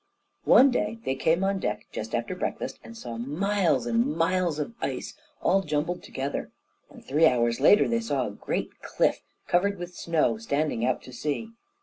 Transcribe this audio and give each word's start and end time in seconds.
One 0.45 0.71
day 0.71 0.97
they 1.05 1.13
came 1.13 1.43
on 1.43 1.59
deck 1.59 1.85
just 1.91 2.15
after 2.15 2.33
breakfast 2.35 2.79
and 2.83 2.97
saw 2.97 3.17
miles 3.19 3.85
and 3.85 4.15
miles 4.17 4.57
of 4.57 4.73
ice, 4.81 5.13
all 5.43 5.61
jumbled 5.61 6.01
together, 6.01 6.49
and 6.89 7.05
three 7.05 7.27
hours 7.27 7.59
later 7.59 7.87
they 7.87 7.99
saw 7.99 8.25
a 8.25 8.31
great 8.31 8.81
cliff, 8.81 9.21
covered 9.47 9.77
with 9.77 9.93
snow, 9.95 10.37
standing 10.39 10.83
out 10.83 11.03
to 11.03 11.13
sea. 11.13 11.51